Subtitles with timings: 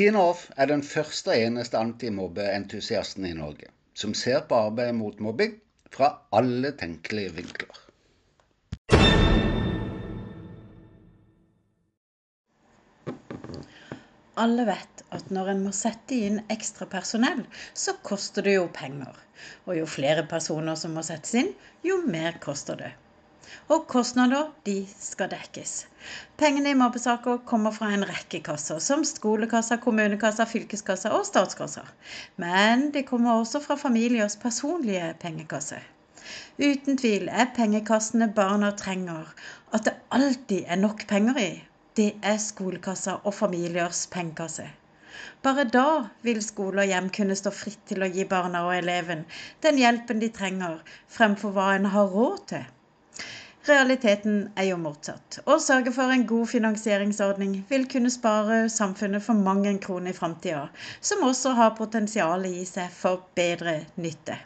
[0.00, 3.66] Tina Off er den første og eneste antimobbeentusiasten i Norge
[4.00, 5.58] som ser på arbeidet mot mobbing
[5.92, 7.80] fra alle tenkelige vinkler.
[14.40, 17.44] Alle vet at når en må sette inn ekstra personell,
[17.76, 19.12] så koster det jo penger.
[19.68, 21.52] Og jo flere personer som må settes inn,
[21.84, 22.94] jo mer koster det.
[23.68, 25.72] Og kostnader, de skal dekkes.
[26.40, 31.86] Pengene i mobbesaker kommer fra en rekke kasser, som skolekassa, kommunekassa, fylkeskassa og statskassa.
[32.36, 35.80] Men de kommer også fra familiers personlige pengekasse.
[36.60, 39.32] Uten tvil er pengekassene barna trenger,
[39.72, 41.50] at det alltid er nok penger i
[41.98, 44.66] det er skolekassa og familiers pengekasse.
[45.42, 45.86] Bare da
[46.22, 49.24] vil skole og hjem kunne stå fritt til å gi barna og eleven
[49.64, 52.68] den hjelpen de trenger, fremfor hva en har råd til.
[53.68, 55.42] Realiteten er jo motsatt.
[55.44, 60.62] Å sørge for en god finansieringsordning vil kunne spare samfunnet for mange kroner i framtida,
[61.04, 64.38] som også har potensial i seg for bedre nytte.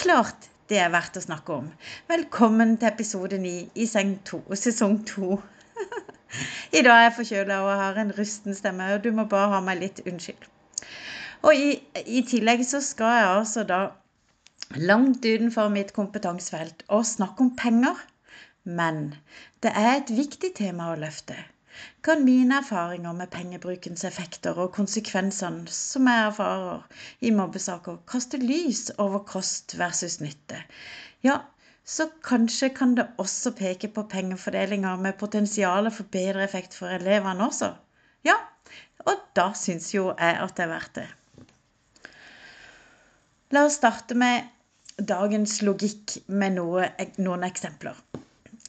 [0.00, 1.68] Klart det er verdt å snakke om.
[2.08, 5.38] Velkommen til episode 9 i sesong 2.
[6.78, 9.62] I dag er jeg forkjøla og har en rusten stemme, og du må bare ha
[9.64, 10.48] meg litt unnskyld.
[11.44, 13.86] Og i, i tillegg så skal jeg altså da
[14.80, 18.08] langt utenfor mitt kompetansefelt og snakke om penger.
[18.68, 19.14] Men
[19.64, 21.36] det er et viktig tema å løfte.
[22.04, 28.88] Kan mine erfaringer med pengebrukens effekter og konsekvensene som jeg erfarer i mobbesaker, kaste lys
[29.04, 30.58] over kost versus nytte?
[31.24, 31.38] Ja,
[31.88, 37.46] så kanskje kan det også peke på pengefordelinger med potensial for bedre effekt for elevene
[37.46, 37.70] også.
[38.28, 38.36] Ja,
[39.06, 41.08] og da syns jo jeg at det er verdt det.
[43.56, 44.50] La oss starte med
[44.98, 46.90] dagens logikk med noe,
[47.22, 47.96] noen eksempler.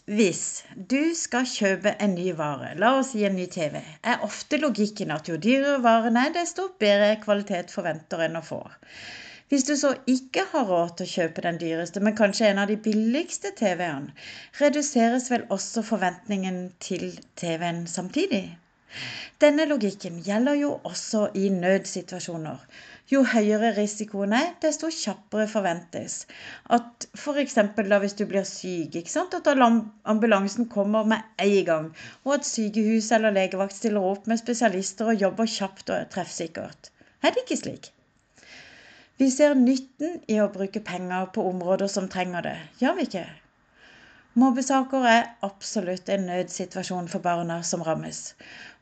[0.09, 4.57] Hvis du skal kjøpe en ny vare, la oss si en ny TV, er ofte
[4.57, 8.57] logikken at jo dyrere varen er, desto bedre kvalitet forventer en å få.
[9.53, 12.73] Hvis du så ikke har råd til å kjøpe den dyreste, men kanskje en av
[12.73, 14.15] de billigste TV-ene,
[14.57, 18.47] reduseres vel også forventningen til TV-en samtidig?
[19.45, 22.65] Denne logikken gjelder jo også i nødsituasjoner.
[23.09, 26.17] Jo høyere risikoen er, desto kjappere forventes
[26.75, 27.55] at f.eks.
[28.03, 29.49] hvis du blir syk, at
[30.13, 31.87] ambulansen kommer med en gang,
[32.23, 36.91] og at sykehus eller legevakt stiller opp med spesialister og jobber kjapt og treffsikkert.
[37.23, 37.91] Er det ikke slik?
[39.17, 43.25] Vi ser nytten i å bruke penger på områder som trenger det, gjør vi ikke?
[44.39, 48.19] Mobbesaker er absolutt en nødsituasjon for barna som rammes.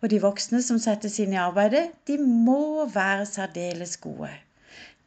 [0.03, 4.29] Og de voksne som settes inn i arbeidet, de må være særdeles gode.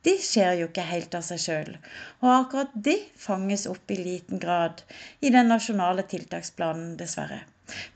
[0.02, 1.70] Det skjer jo ikke helt av seg sjøl,
[2.22, 4.80] og akkurat det fanges opp i liten grad
[5.20, 7.42] i den nasjonale tiltaksplanen, dessverre.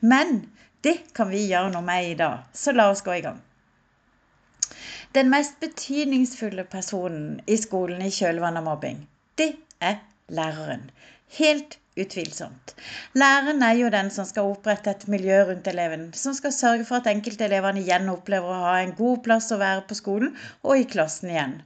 [0.04, 0.44] Men
[0.84, 3.40] det kan vi gjøre noe med i dag, så la oss gå i gang.
[5.16, 9.02] Den mest betydningsfulle personen i skolen i kjølvannet av mobbing,
[9.40, 10.90] det er læreren.
[11.34, 12.74] Helt utvilsomt.
[13.14, 17.00] Læreren er jo den som skal opprette et miljø rundt eleven, som skal sørge for
[17.00, 20.88] at enkeltelevene igjen opplever å ha en god plass å være på skolen og i
[20.90, 21.56] klassen igjen.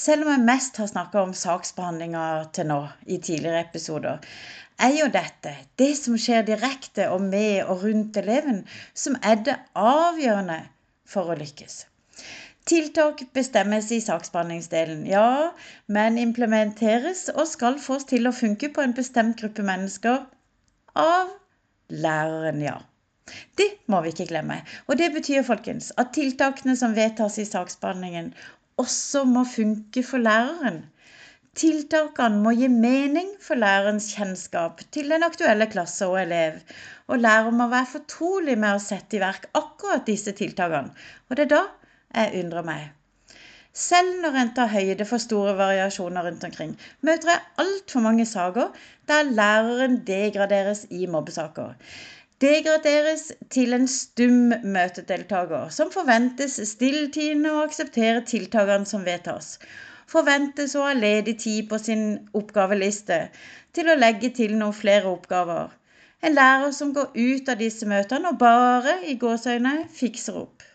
[0.00, 2.24] Selv om jeg mest har snakka om saksbehandlinga
[2.54, 4.22] til nå i tidligere episoder,
[4.80, 8.62] er jo dette, det som skjer direkte og med og rundt eleven,
[8.94, 10.62] som er det avgjørende
[11.10, 11.82] for å lykkes.
[12.68, 15.52] Tiltak bestemmes i saksbehandlingsdelen, ja,
[15.88, 20.26] men implementeres og skal fås til å funke på en bestemt gruppe mennesker
[21.00, 21.32] av
[21.88, 22.76] læreren, ja.
[23.56, 24.60] Det må vi ikke glemme.
[24.88, 28.32] Og det betyr, folkens, at tiltakene som vedtas i saksbehandlingen,
[28.80, 30.82] også må funke for læreren.
[31.58, 36.60] Tiltakene må gi mening for lærerens kjennskap til den aktuelle klasse og elev.
[37.10, 40.94] Og lærer må være fortrolig med å sette i verk akkurat disse tiltakene.
[41.28, 41.62] Og det er da
[42.14, 42.88] jeg undrer meg.
[43.72, 46.72] Selv når en tar høyde for store variasjoner rundt omkring,
[47.06, 48.72] møter jeg altfor mange saker
[49.08, 51.76] der læreren degraderes i mobbesaker.
[52.40, 59.58] Degraderes til en stum møtedeltaker som forventes stilltiende å akseptere tiltakene som vedtas.
[60.10, 63.20] Forventes å ha ledig tid på sin oppgaveliste
[63.76, 65.70] til å legge til noen flere oppgaver.
[66.26, 70.69] En lærer som går ut av disse møtene og bare i gåseøyne fikser opp.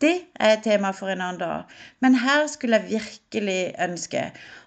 [0.00, 4.24] Det er et tema for en annen dag, men her skulle jeg virkelig ønske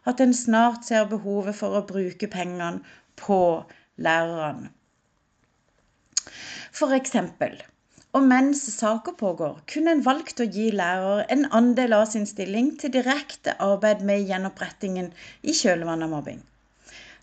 [0.09, 2.81] at en snart ser behovet for å bruke pengene
[3.19, 3.41] på
[4.01, 4.71] lærerne.
[6.73, 7.59] For eksempel,
[8.17, 12.71] og mens saker pågår, kunne en valgt å gi lærer en andel av sin stilling
[12.81, 15.11] til direkte arbeid med gjenopprettingen
[15.43, 16.39] i kjølvannet av mobbing.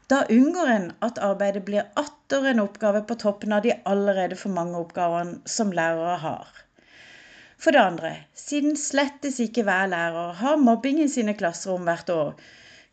[0.06, 4.54] Da unngår en at arbeidet blir atter en oppgave på toppen av de allerede for
[4.54, 6.65] mange oppgavene som lærere har.
[7.66, 12.28] For det andre, siden slettes ikke hver lærer har mobbing i sine klasserom hvert år,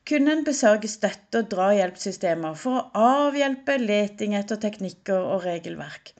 [0.09, 6.15] kunne en besørge støtte- og drahjelpssystemer for å avhjelpe leting etter teknikker og regelverk.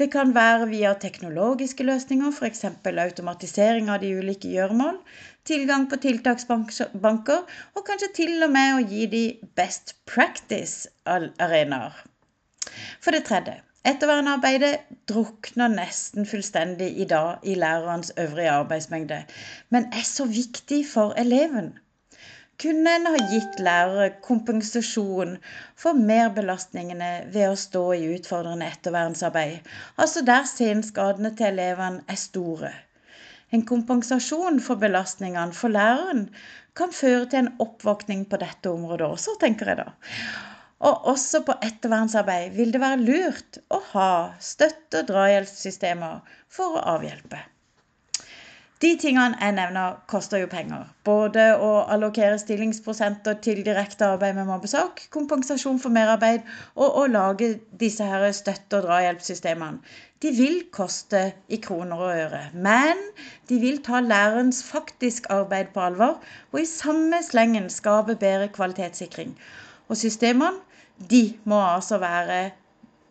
[0.00, 2.64] Det kan være via teknologiske løsninger, f.eks.
[3.04, 4.96] automatisering av de ulike gjøremål,
[5.44, 7.44] tilgang på tiltaksbanker,
[7.76, 9.22] og kanskje til og med å gi de
[9.60, 12.00] best practice-arenaer.
[13.04, 19.24] For det tredje, ettervernarbeidet drukner nesten fullstendig i dag i lærerens øvrige arbeidsmengde,
[19.70, 21.74] men er så viktig for eleven
[22.62, 25.36] kunne en ha gitt lærere kompensasjon
[25.80, 32.72] for merbelastningene ved å stå i utfordrende ettervernsarbeid, altså der senskadene til elevene er store.
[33.54, 36.28] En kompensasjon for belastningene for læreren
[36.78, 39.90] kan føre til en oppvåkning på dette området også, tenker jeg da.
[40.80, 46.86] Og også på ettervernsarbeid vil det være lurt å ha støtte- og drahjelpssystemer for å
[46.96, 47.38] avhjelpe.
[48.82, 50.88] De tingene jeg nevner, koster jo penger.
[51.08, 56.42] Både å allokere stillingsprosenter til direkte arbeid med mobbesak, kompensasjon for merarbeid
[56.74, 59.80] og å lage disse her støtte- og drahjelpssystemene.
[60.20, 63.00] De vil koste i kroner og øre, men
[63.48, 66.18] de vil ta lærerens faktisk arbeid på alvor,
[66.52, 69.32] og i samme slengen skape bedre kvalitetssikring.
[69.88, 70.62] Og systemene,
[71.10, 72.38] de må altså være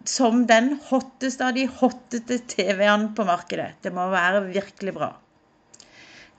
[0.07, 3.73] som den hotteste av de hottete TV-ene på markedet.
[3.83, 5.13] Det må være virkelig bra.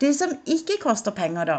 [0.02, 1.58] Det som ikke koster penger, da,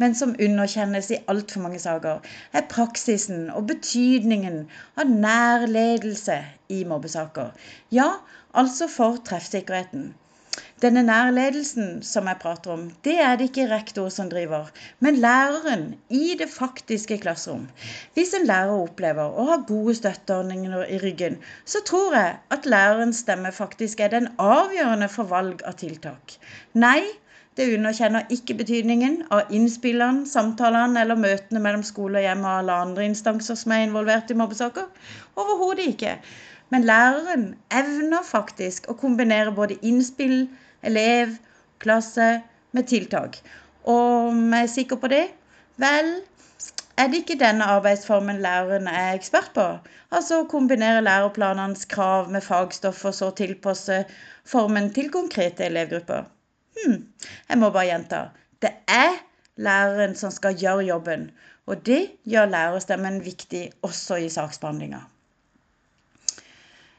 [0.00, 2.24] men som underkjennes i altfor mange saker,
[2.56, 4.64] er praksisen og betydningen
[4.98, 6.38] av nærledelse
[6.72, 7.52] i mobbesaker.
[7.92, 8.08] Ja,
[8.54, 10.14] altså for treffsikkerheten.
[10.82, 14.68] Denne nærledelsen som jeg prater om, det er det ikke rektor som driver,
[15.00, 17.64] men læreren i det faktiske klasserom.
[18.14, 23.24] Hvis en lærer opplever å ha gode støtteordninger i ryggen, så tror jeg at lærerens
[23.24, 26.36] stemme faktisk er den avgjørende for valg av tiltak.
[26.74, 27.00] Nei,
[27.56, 32.80] det underkjenner ikke betydningen av innspillene, samtalene eller møtene mellom skole og hjem og alle
[32.86, 34.88] andre instanser som er involvert i mobbesaker.
[35.38, 36.16] Overhodet ikke.
[36.74, 40.48] Men læreren evner faktisk å kombinere både innspill,
[40.82, 41.36] elev,
[41.78, 42.40] klasse
[42.74, 43.38] med tiltak.
[43.84, 45.28] Og om jeg er sikker på det?
[45.78, 46.10] Vel,
[46.98, 49.68] er det ikke denne arbeidsformen læreren er ekspert på?
[50.10, 54.02] Altså å kombinere læreplanenes krav med fagstoff og så tilpasse
[54.42, 56.26] formen til konkrete elevgrupper.
[56.80, 57.00] Hm,
[57.52, 58.26] jeg må bare gjenta.
[58.58, 59.20] Det er
[59.62, 61.30] læreren som skal gjøre jobben.
[61.70, 65.06] Og det gjør lærerstemmen viktig også i saksbehandlinga.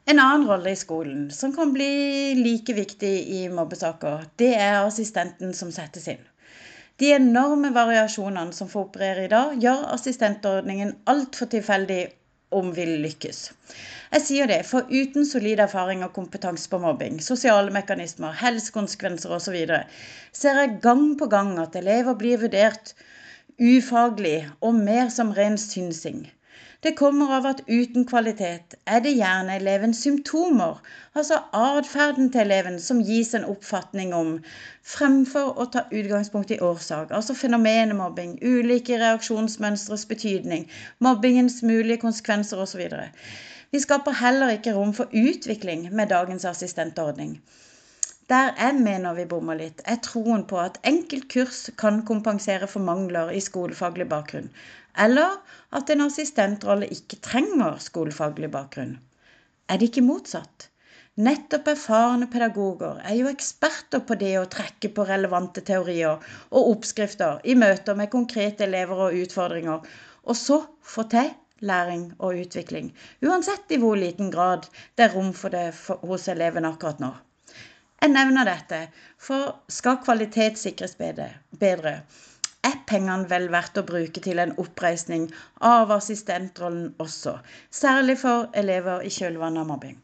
[0.06, 5.54] En annen rolle i skolen som kan bli like viktig i mobbesaker, det er assistenten
[5.58, 6.22] som settes inn.
[7.02, 12.04] De enorme variasjonene som får operere i dag, gjør assistentordningen altfor tilfeldig
[12.54, 13.40] om vi lykkes.
[14.14, 19.58] Jeg sier det, for uten solid erfaring og kompetanse på mobbing, sosiale mekanismer, helsekonsekvenser osv.,
[20.32, 22.94] ser jeg gang på gang at elever blir vurdert
[23.58, 26.28] ufaglig og mer som ren synsing.
[26.84, 30.82] Det kommer av at uten kvalitet er det gjerne elevens symptomer,
[31.16, 34.32] altså atferden til eleven, som gis en oppfatning om,
[34.96, 40.68] fremfor å ta utgangspunkt i årsak, altså fenomenet mobbing, ulike reaksjonsmønstres betydning,
[41.00, 42.84] mobbingens mulige konsekvenser osv.
[43.72, 47.40] Vi skaper heller ikke rom for utvikling med dagens assistentordning.
[48.32, 53.30] Der jeg mener vi bommer litt, er troen på at enkeltkurs kan kompensere for mangler
[53.30, 54.48] i skolefaglig bakgrunn,
[55.04, 55.36] eller
[55.80, 58.96] at en assistentrolle ikke trenger skolefaglig bakgrunn.
[59.70, 60.72] Er det ikke motsatt?
[61.28, 67.46] Nettopp erfarne pedagoger er jo eksperter på det å trekke på relevante teorier og oppskrifter
[67.46, 69.86] i møter med konkrete elever og utfordringer,
[70.26, 70.60] og så
[70.96, 71.30] få til
[71.62, 72.90] læring og utvikling,
[73.22, 74.66] uansett i hvor liten grad
[74.98, 75.70] det er rom for det
[76.10, 77.14] hos elevene akkurat nå.
[78.02, 78.80] Jeg nevner dette,
[79.18, 81.96] for skal kvalitet sikres bedre,
[82.66, 85.28] er pengene vel verdt å bruke til en oppreisning
[85.70, 87.38] av assistentrollen også,
[87.72, 89.98] særlig for elever i kjølvannet av mobbing.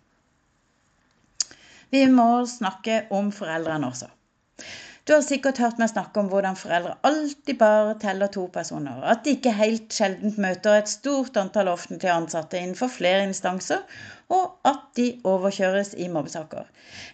[1.91, 4.07] Vi må snakke om foreldrene også.
[5.07, 9.25] Du har sikkert hørt meg snakke om hvordan foreldre alltid bare teller to personer, at
[9.25, 13.81] de ikke helt sjeldent møter et stort antall offentlige ansatte innenfor flere instanser,
[14.31, 16.67] og at de overkjøres i mobbesaker.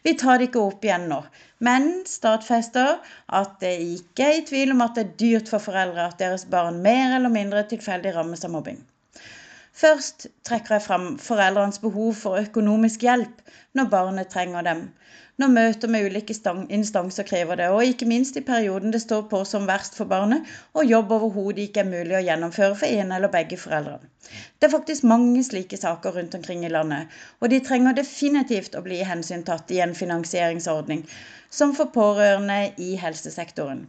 [0.05, 1.21] Vi tar det ikke opp igjen nå,
[1.65, 2.99] men stadfester
[3.39, 6.45] at det ikke er i tvil om at det er dyrt for foreldre at deres
[6.51, 8.79] barn mer eller mindre tilfeldig rammes av mobbing.
[9.77, 13.43] Først trekker jeg fram foreldrenes behov for økonomisk hjelp
[13.77, 14.87] når barnet trenger dem,
[15.41, 16.33] når møter med ulike
[16.73, 20.47] instanser krever det, og ikke minst i perioden det står på som verst for barnet,
[20.73, 24.09] og jobb overhodet ikke er mulig å gjennomføre for en eller begge foreldrene.
[24.57, 28.81] Det er faktisk mange slike saker rundt omkring i landet, og de trenger definitivt å
[28.87, 31.05] bli hensyntatt i en finansieringsordning,
[31.49, 33.85] som for pårørende i helsesektoren.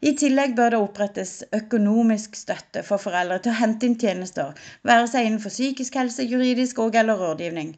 [0.00, 4.52] I tillegg bør det opprettes økonomisk støtte for foreldre til å hente inn tjenester,
[4.86, 7.72] være seg innenfor psykisk helse, juridisk og eller rådgivning.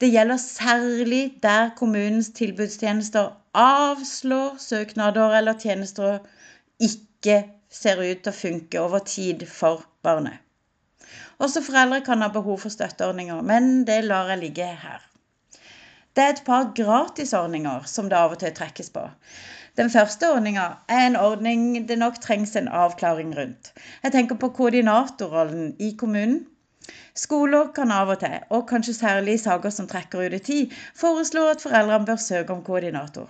[0.00, 6.18] Det gjelder særlig der kommunens tilbudstjenester avslår søknader eller tjenester
[6.80, 10.40] ikke ser ut til å funke over tid for barnet.
[11.38, 15.04] Også foreldre kan ha behov for støtteordninger, men det lar jeg ligge her.
[16.16, 19.04] Det er et par gratisordninger som det av og til trekkes på.
[19.78, 23.70] Den første ordninga er en ordning det nok trengs en avklaring rundt.
[24.02, 26.42] Jeg tenker på koordinatorrollen i kommunen.
[27.14, 30.78] Skoler kan av og til, og kanskje særlig i saker som trekker ut i tid,
[30.96, 33.28] foreslå at foreldrene bør søke om koordinator.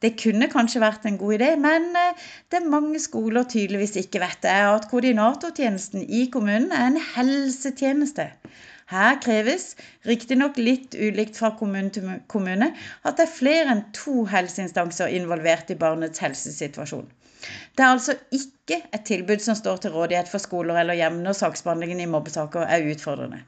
[0.00, 4.46] Det kunne kanskje vært en god idé, men eh, det mange skoler tydeligvis ikke vet,
[4.48, 8.30] er at koordinatortjenesten i kommunen er en helsetjeneste.
[8.90, 9.76] Her kreves,
[10.08, 12.72] riktignok litt ulikt fra kommune til kommune,
[13.06, 17.06] at det er flere enn to helseinstanser involvert i barnets helsesituasjon.
[17.76, 21.38] Det er altså ikke et tilbud som står til rådighet for skoler eller hjem når
[21.38, 23.44] saksbehandlingen i mobbesaker er utfordrende.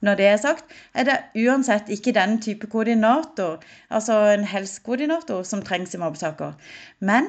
[0.00, 3.60] Når det er sagt, er det uansett ikke den type koordinator,
[3.90, 6.56] altså en helsekoordinator, som trengs i mobbesaker.
[7.00, 7.28] Men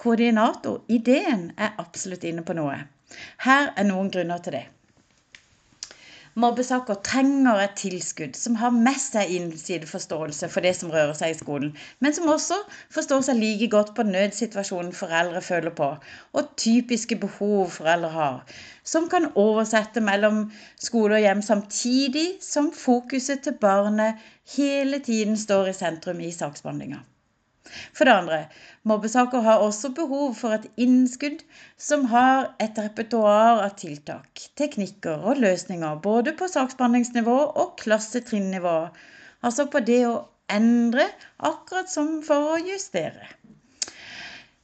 [0.00, 2.78] koordinator, ideen, er absolutt inne på noe.
[3.44, 4.66] Her er noen grunner til det.
[6.40, 11.38] Mobbesaker trenger et tilskudd som har med seg innsideforståelse for det som rører seg i
[11.38, 12.56] skolen, men som også
[12.94, 15.90] forstår seg like godt på nødsituasjonen foreldre føler på,
[16.32, 18.56] og typiske behov foreldre har,
[18.94, 20.46] som kan oversette mellom
[20.80, 24.20] skole og hjem samtidig som fokuset til barnet
[24.56, 27.04] hele tiden står i sentrum i saksbehandlinga.
[27.92, 28.38] For det andre,
[28.88, 31.42] mobbesaker har også behov for et innskudd
[31.88, 38.76] som har et repertoar av tiltak, teknikker og løsninger både på saksbehandlingsnivå og klassetrinnivå.
[39.44, 40.16] Altså på det å
[40.50, 41.06] endre
[41.50, 43.28] akkurat som for å justere.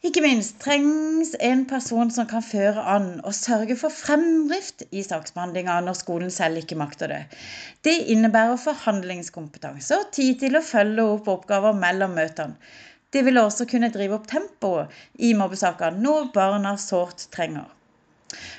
[0.06, 5.80] Ikke minst trengs en person som kan føre an og sørge for fremdrift i saksbehandlinga
[5.82, 7.22] når skolen selv ikke makter det.
[7.82, 12.54] Det innebærer forhandlingskompetanse og tid til å følge opp oppgaver mellom møtene.
[13.10, 14.94] Det vil også kunne drive opp tempoet
[15.26, 17.66] i mobbesaker, noe barna sårt trenger.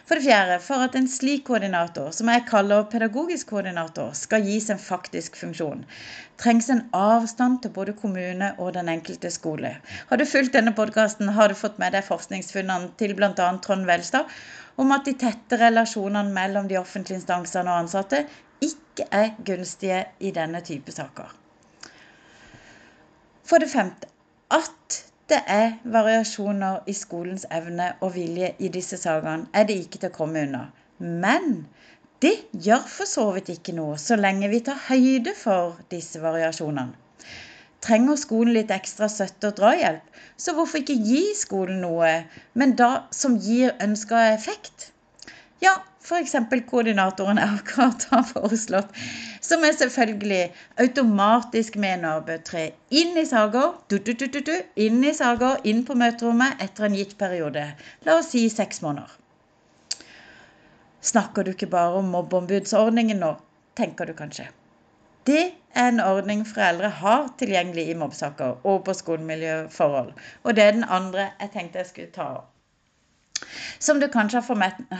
[0.07, 4.69] For det fjerde, for at en slik koordinator, som jeg kaller pedagogisk koordinator, skal gis
[4.73, 5.83] en faktisk funksjon,
[6.41, 9.73] trengs en avstand til både kommune og den enkelte skole.
[10.09, 13.33] Har du fulgt denne podkasten, har du fått med deg forskningsfunnene til bl.a.
[13.63, 14.31] Trond Velstad
[14.77, 18.23] om at de tette relasjonene mellom de offentlige instansene og ansatte
[18.63, 21.33] ikke er gunstige i denne type saker.
[23.47, 24.09] For det femte,
[24.51, 29.99] at det er variasjoner i skolens evne og vilje i disse sakene, er det ikke
[29.99, 30.61] til å komme unna.
[30.99, 31.65] Men
[32.23, 36.95] det gjør for så vidt ikke noe, så lenge vi tar høyde for disse variasjonene.
[37.83, 42.09] Trenger skolen litt ekstra støtte og drahjelp, så hvorfor ikke gi skolen noe,
[42.57, 44.89] men da som gir ønska effekt?
[45.61, 45.75] Ja,
[46.07, 46.35] f.eks.
[46.69, 48.93] koordinatoren akkurat har foreslått,
[49.43, 50.43] som jeg selvfølgelig
[50.83, 53.75] automatisk mener bør tre inn i saker,
[54.87, 57.65] inn i saker, inn på møterommet etter en gitt periode.
[58.07, 59.11] La oss si seks måneder.
[61.11, 63.35] Snakker du ikke bare om mobbeombudsordningen nå,
[63.75, 64.47] tenker du kanskje.
[65.27, 65.43] Det
[65.75, 70.13] er en ordning foreldre har tilgjengelig i mobbesaker og på skolemiljøforhold.
[70.43, 72.53] Og det er den andre jeg tenkte jeg skulle ta opp.
[73.79, 74.41] Som du kanskje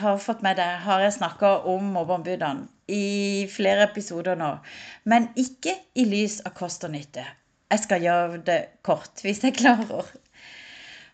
[0.01, 4.51] har fått med deg, har jeg snakka om mobbeombudene i flere episoder nå.
[5.09, 7.25] Men ikke i lys av kost og nytte.
[7.67, 10.07] Jeg skal gjøre det kort, hvis jeg klarer.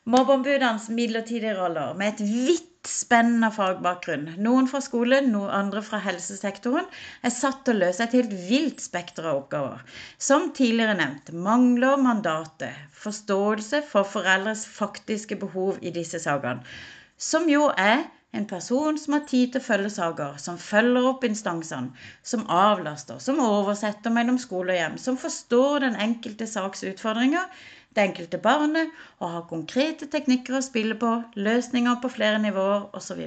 [0.03, 6.89] Mobbeombudenes midlertidige roller med et vidt spennende fagbakgrunn, noen fra skolen, noen andre fra helsesektoren,
[7.24, 9.86] er satt til å løse et helt vilt spekter av oppgaver.
[10.20, 16.68] Som tidligere nevnt mangler mandatet forståelse for foreldres faktiske behov i disse sakene
[17.17, 21.25] som jo er en person som har tid til å følge saker, som følger opp
[21.27, 21.93] instansene,
[22.25, 27.46] som avlaster, som oversetter mellom skole og hjem, som forstår den enkelte saks utfordringer,
[27.93, 28.89] det enkelte barnet,
[29.22, 33.22] og har konkrete teknikker å spille på, løsninger på flere nivåer osv.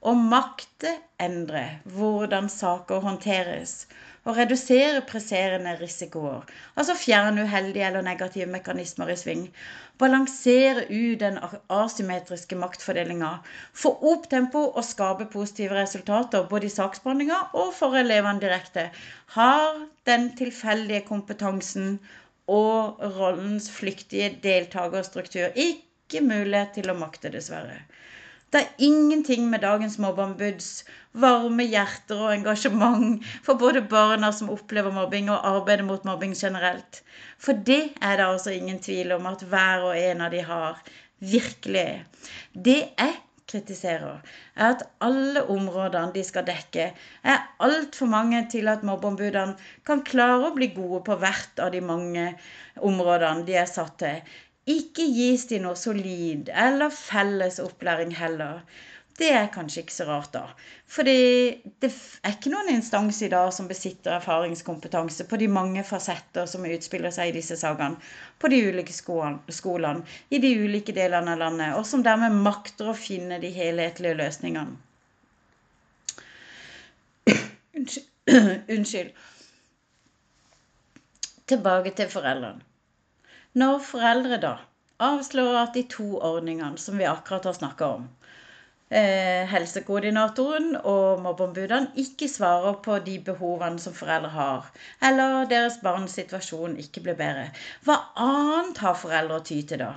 [0.00, 0.90] å makte
[1.20, 1.62] endre
[1.96, 3.72] hvordan saker håndteres,
[4.28, 6.44] og redusere presserende risikoer,
[6.76, 9.46] altså fjerne uheldige eller negative mekanismer i sving,
[10.00, 11.38] balansere ut den
[11.76, 13.30] asymmetriske maktfordelinga,
[13.82, 18.88] få opp tempo og skape positive resultater både i saksbehandlinga og for elevene direkte,
[19.36, 21.98] har den tilfeldige kompetansen
[22.50, 27.82] og rollens flyktige deltakerstruktur ikke mulighet til å makte, dessverre.
[28.50, 30.84] Det er ingenting med dagens mobbeombuds
[31.22, 37.02] varme hjerter og engasjement for både barna som opplever mobbing, og arbeidet mot mobbing generelt.
[37.38, 40.82] For det er det altså ingen tvil om at hver og en av de har.
[41.20, 41.88] Virkelig.
[42.54, 43.16] Det jeg
[43.50, 44.20] kritiserer,
[44.56, 46.90] er at alle områdene de skal dekke,
[47.22, 51.82] er altfor mange til at mobbeombudene kan klare å bli gode på hvert av de
[51.84, 52.30] mange
[52.78, 54.22] områdene de er satt til.
[54.70, 58.62] Ikke gis de noe solid eller felles opplæring heller.
[59.20, 60.42] Det er kanskje ikke så rart, da.
[60.88, 61.14] Fordi
[61.82, 61.90] det
[62.24, 67.12] er ikke noen instans i dag som besitter erfaringskompetanse på de mange fasetter som utspiller
[67.12, 68.00] seg i disse sakene,
[68.40, 72.96] på de ulike skolene, i de ulike delene av landet, og som dermed makter å
[72.96, 74.78] finne de helhetlige løsningene.
[78.78, 79.12] Unnskyld.
[81.50, 82.69] Tilbake til foreldrene.
[83.58, 84.50] Når foreldre da
[85.02, 88.04] avslører at de to ordningene som vi akkurat har snakka om,
[88.90, 94.68] eh, helsekoordinatoren og mobbeombudene ikke svarer på de behovene som foreldre har,
[95.02, 97.48] eller deres barns situasjon ikke blir bedre,
[97.82, 99.90] hva annet har foreldre å ty til da?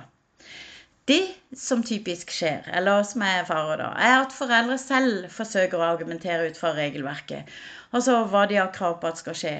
[1.06, 1.22] Det
[1.54, 6.48] som typisk skjer, eller som jeg erfarer da, er at foreldre selv forsøker å argumentere
[6.50, 7.54] ut fra regelverket.
[7.92, 9.54] Altså hva de har krav på at skal skje.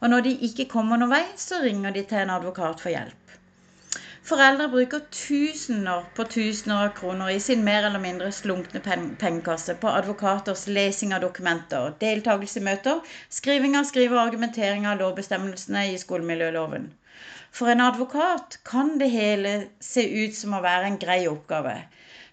[0.00, 3.25] Og når de ikke kommer noen vei, så ringer de til en advokat for hjelp.
[4.26, 8.80] Foreldre bruker tusener på tusener av kroner i sin mer eller mindre slunkne
[9.20, 13.04] pengekasse på advokaters lesing av dokumenter, deltakelse i møter,
[13.36, 16.88] skriving av skrive og argumentering av lovbestemmelsene i skolemiljøloven.
[17.54, 19.52] For en advokat kan det hele
[19.90, 21.76] se ut som å være en grei oppgave.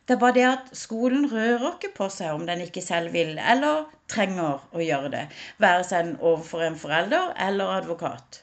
[0.07, 3.38] Det er bare det at skolen rører ikke på seg om den ikke selv vil
[3.38, 3.85] eller
[4.15, 5.27] trenger å gjøre det,
[5.62, 8.41] være seg overfor en forelder eller advokat.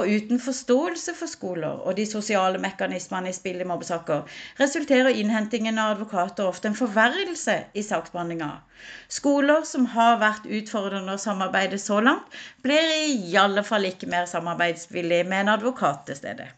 [0.00, 4.22] Og uten forståelse for skoler og de sosiale mekanismene i spill i mobbesaker,
[4.60, 8.50] resulterer innhentingen av advokater ofte en forverrelse i saksbehandlinga.
[9.18, 14.30] Skoler som har vært utfordrende å samarbeide så langt, blir i alle fall ikke mer
[14.30, 16.48] samarbeidsvillige med en advokat til stede.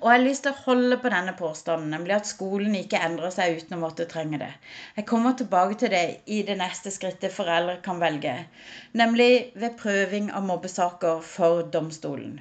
[0.00, 3.32] Og jeg har lyst til å holde på denne påstanden, nemlig at skolen ikke endrer
[3.34, 4.48] seg uten å måtte trenge det.
[4.96, 8.32] Jeg kommer tilbake til det i det neste skrittet foreldre kan velge,
[8.96, 12.40] nemlig ved prøving av mobbesaker for domstolen.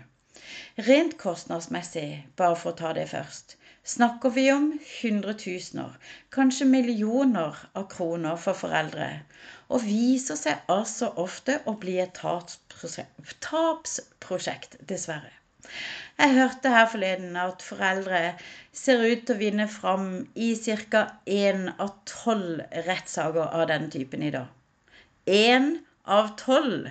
[0.87, 5.91] Rent kostnadsmessig, bare for å ta det først, snakker vi om hundretusener,
[6.35, 9.09] kanskje millioner av kroner for foreldre,
[9.67, 15.33] og viser seg altså ofte å bli et tapsprosjekt, dessverre.
[16.19, 18.17] Jeg hørte her forleden at foreldre
[18.75, 20.49] ser ut til å vinne fram i
[20.91, 21.03] ca.
[21.25, 24.49] én av tolv rettssaker av denne typen i dag.
[25.37, 25.69] Én
[26.03, 26.89] av tolv!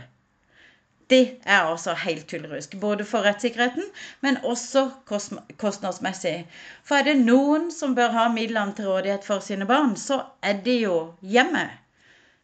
[1.12, 2.80] Det er altså helt tullrusk.
[2.80, 3.84] Både for rettssikkerheten,
[4.24, 6.36] men også kostnadsmessig.
[6.82, 10.64] For er det noen som bør ha midlene til rådighet for sine barn, så er
[10.64, 11.76] det jo hjemmet.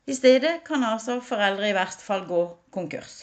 [0.05, 2.45] I stedet kan altså foreldre i verst fall gå
[2.77, 3.23] konkurs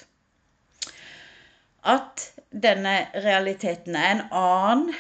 [1.82, 4.94] at denne realiteten er en annen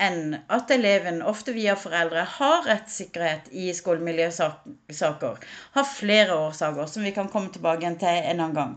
[0.00, 5.42] enn at eleven, ofte via foreldre, har rettssikkerhet i skolemiljøsaker.
[5.76, 8.72] Har flere årsaker som vi kan komme tilbake til en annen gang.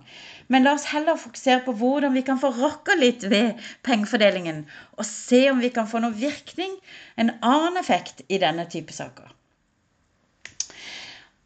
[0.52, 4.66] Men la oss heller fokusere på hvordan vi kan få rokka litt ved pengefordelingen,
[5.00, 6.76] og se om vi kan få noen virkning,
[7.16, 9.32] en annen effekt, i denne type saker.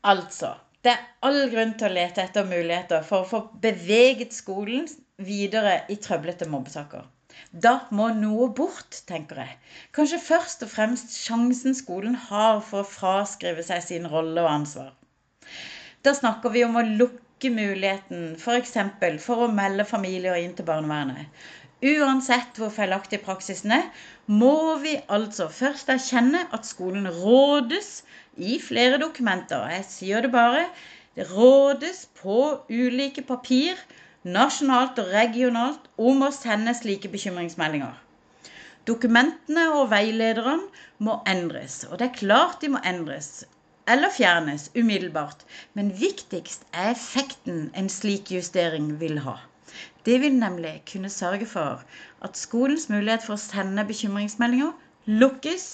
[0.08, 4.88] Altså, det er all grunn til å lete etter muligheter for å få beveget skolen
[5.18, 7.06] videre i trøblete mobbesaker.
[7.52, 9.56] Da må noe bort, tenker jeg.
[9.96, 14.92] Kanskje først og fremst sjansen skolen har for å fraskrive seg sin rolle og ansvar.
[16.06, 18.74] Da snakker vi om å lukke muligheten f.eks.
[18.74, 21.30] For, for å melde familier inn til barnevernet.
[21.86, 23.90] Uansett hvor feilaktig praksisen er,
[24.26, 28.02] må vi altså først erkjenne at skolen rådes
[28.38, 29.68] i flere dokumenter.
[29.76, 30.66] Jeg sier det bare.
[31.18, 33.78] Det rådes på ulike papir
[34.36, 37.96] nasjonalt og regionalt om å sende slike bekymringsmeldinger.
[38.88, 40.70] Dokumentene og veilederne
[41.04, 43.46] må endres, og det er klart de må endres
[43.88, 45.44] eller fjernes umiddelbart.
[45.74, 49.38] Men viktigst er effekten en slik justering vil ha.
[50.08, 51.84] Det vil nemlig kunne sørge for
[52.24, 54.72] at skolens mulighet for å sende bekymringsmeldinger
[55.08, 55.68] lukkes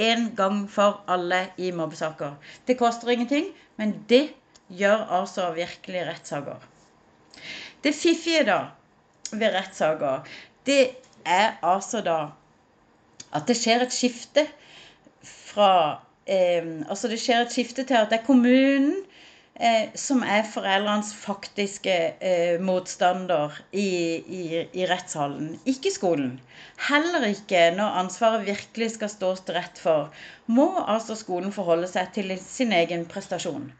[0.00, 2.36] en gang for alle i mobbesaker.
[2.66, 4.30] Det koster ingenting, men det
[4.68, 6.60] gjør altså virkelig rettssaker.
[7.84, 8.58] Det fiffige da
[9.32, 10.26] ved rettssaker,
[10.66, 10.82] det
[11.24, 12.18] er altså da
[13.36, 14.46] at det skjer et skifte
[15.22, 15.72] fra
[16.26, 18.96] eh, Altså det skjer et skifte til at det er kommunen
[19.54, 23.88] eh, som er foreldrenes faktiske eh, motstander i,
[24.40, 26.38] i, i rettshallen, ikke skolen.
[26.88, 30.10] Heller ikke når ansvaret virkelig skal stås til rett for,
[30.46, 33.70] må altså skolen forholde seg til sin egen prestasjon.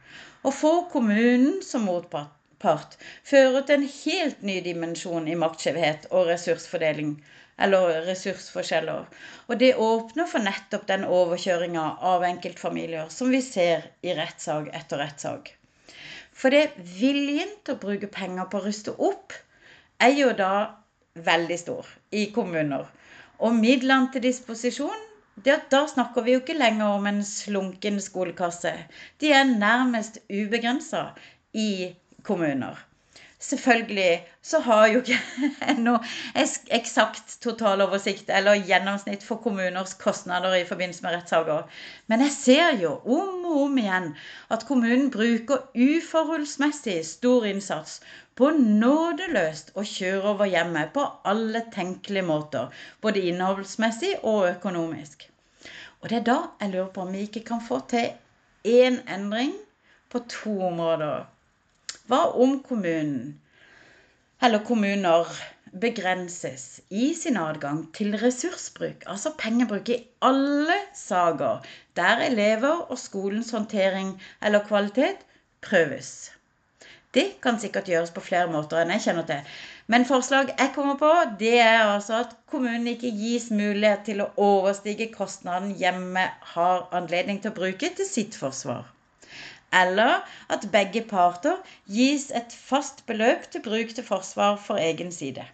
[0.46, 7.14] Å få kommunen som motpart fører til en helt ny dimensjon i maktskjevhet og ressursfordeling
[7.60, 9.06] eller ressursforskjeller.
[9.48, 15.02] Og det åpner for nettopp den overkjøringa av enkeltfamilier som vi ser i rettssak etter
[15.04, 15.52] rettssak.
[16.32, 16.70] For det
[17.00, 19.36] viljen til å bruke penger på å ruste opp
[20.00, 20.52] er jo da
[21.20, 22.86] veldig stor i kommuner.
[23.40, 25.06] Og midlene til disposisjon
[25.40, 28.72] det, da snakker vi jo ikke lenger om en slunken skolekasse.
[29.20, 31.10] De er nærmest ubegrensa
[31.56, 31.94] i
[32.26, 32.78] kommuner.
[33.40, 35.18] Selvfølgelig så har jo ikke
[35.86, 36.00] noe
[36.76, 41.62] eksakt totaloversikt eller gjennomsnitt for kommuners kostnader i forbindelse med rettssaker.
[42.12, 44.10] Men jeg ser jo om og om igjen
[44.52, 47.96] at kommunen bruker uforholdsmessig stor innsats
[48.36, 52.68] på nådeløst å kjøre over hjemmet på alle tenkelige måter.
[53.00, 55.30] Både innholdsmessig og økonomisk.
[56.00, 58.12] Og det er da jeg lurer på om vi ikke kan få til
[58.68, 59.56] én endring
[60.12, 61.24] på to områder.
[62.10, 63.38] Hva om kommunen
[64.42, 65.28] eller kommuner
[65.82, 71.62] begrenses i sin adgang til ressursbruk, altså pengebruk, i alle saker
[72.00, 75.22] der elever og skolens håndtering eller kvalitet
[75.62, 76.10] prøves?
[77.14, 79.56] Det kan sikkert gjøres på flere måter enn jeg kjenner til.
[79.86, 84.32] Men forslag jeg kommer på, det er altså at kommunen ikke gis mulighet til å
[84.50, 88.90] overstige kostnaden hjemmet har anledning til å bruke til sitt forsvar.
[89.72, 95.44] Eller at begge parter gis et fast beløp til bruk til forsvar for egen side.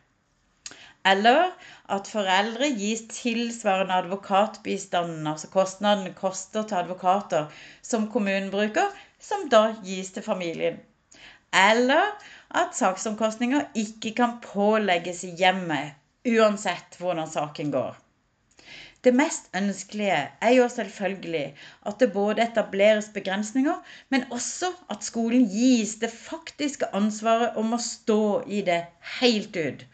[1.06, 1.52] Eller
[1.92, 7.52] at foreldre gis tilsvarende advokatbistanden, altså kostnadene koster til advokater
[7.82, 8.88] som kommunen bruker,
[9.20, 10.80] som da gis til familien.
[11.54, 12.16] Eller
[12.50, 15.94] at saksomkostninger ikke kan pålegges i hjemmet,
[16.26, 17.94] uansett hvordan saken går.
[19.06, 21.44] Det mest ønskelige er jo selvfølgelig
[21.86, 23.76] at det både etableres begrensninger,
[24.10, 28.18] men også at skolen gis det faktiske ansvaret om å stå
[28.50, 28.80] i det
[29.20, 29.86] helt ut.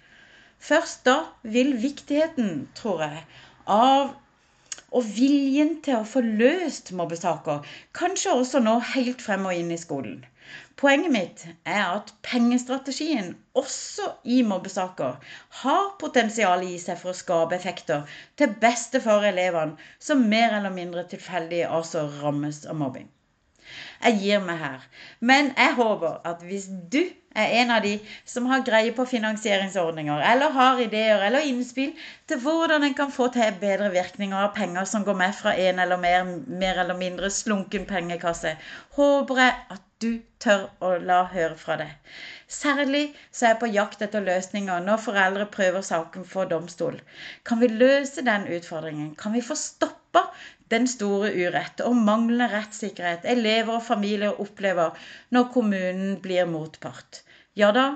[0.63, 3.25] Først da vil viktigheten, tror jeg,
[3.67, 4.15] av
[4.93, 9.81] og viljen til å få løst mobbesaker kanskje også nå helt frem og inn i
[9.81, 10.23] skolen.
[10.77, 15.19] Poenget mitt er at pengestrategien, også i mobbesaker,
[15.63, 18.09] har potensial i seg for å skape effekter
[18.41, 23.11] til beste for elevene som mer eller mindre tilfeldig altså rammes av mobbing.
[24.03, 24.87] Jeg gir meg her.
[25.21, 27.03] Men jeg håper at hvis du
[27.43, 27.93] er en av de
[28.29, 31.93] som har greie på finansieringsordninger, eller har ideer eller innspill
[32.29, 35.81] til hvordan en kan få til bedre virkninger av penger som går med fra en
[35.85, 38.57] eller mer, mer eller mindre slunken pengekasse,
[38.99, 41.91] håper jeg at du tør å la høre fra deg.
[42.51, 46.99] Særlig så er jeg på jakt etter løsninger når foreldre prøver saken for domstol.
[47.49, 49.15] Kan vi løse den utfordringen?
[49.23, 50.27] Kan vi få stoppa
[50.75, 54.99] den store urett og manglende rettssikkerhet elever og familier opplever
[55.35, 57.23] når kommunen blir motpart?
[57.57, 57.87] Ja da,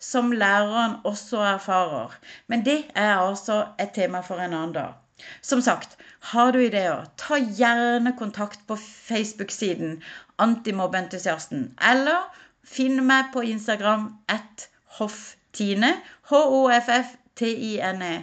[0.00, 2.14] som læreren også erfarer.
[2.46, 4.98] Men det er altså et tema for en annen dag.
[5.44, 5.98] Som sagt,
[6.32, 9.98] har du ideer, ta gjerne kontakt på Facebook-siden
[10.44, 11.66] Antimobbeentusiasten.
[11.92, 12.28] Eller
[12.66, 15.90] finn meg på Instagram at hofftine.
[16.30, 18.14] H-O-F-F-T-I-N-E.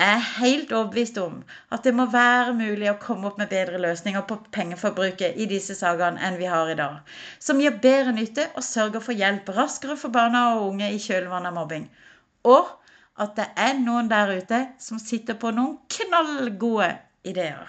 [0.00, 1.42] Jeg er helt overbevist om
[1.76, 5.74] at det må være mulig å komme opp med bedre løsninger på pengeforbruket i disse
[5.76, 7.02] sakene enn vi har i dag.
[7.36, 11.52] Som gir bedre nytte og sørger for hjelp raskere for barna og unge i kjølvannet
[11.52, 11.84] av mobbing.
[12.48, 12.70] Og
[13.20, 16.94] at det er noen der ute som sitter på noen knallgode
[17.28, 17.68] ideer.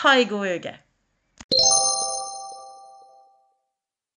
[0.00, 0.72] Ha ei god uke.